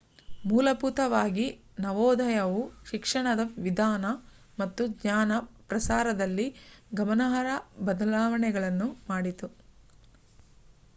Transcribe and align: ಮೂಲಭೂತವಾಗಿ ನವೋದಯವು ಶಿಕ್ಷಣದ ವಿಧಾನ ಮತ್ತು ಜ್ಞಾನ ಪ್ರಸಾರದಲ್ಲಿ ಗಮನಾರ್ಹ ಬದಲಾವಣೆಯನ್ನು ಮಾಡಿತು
ಮೂಲಭೂತವಾಗಿ 0.45 1.45
ನವೋದಯವು 1.79 2.61
ಶಿಕ್ಷಣದ 2.85 3.43
ವಿಧಾನ 3.59 4.05
ಮತ್ತು 4.57 4.85
ಜ್ಞಾನ 4.95 5.31
ಪ್ರಸಾರದಲ್ಲಿ 5.69 6.47
ಗಮನಾರ್ಹ 6.95 7.55
ಬದಲಾವಣೆಯನ್ನು 7.85 8.89
ಮಾಡಿತು 9.07 9.49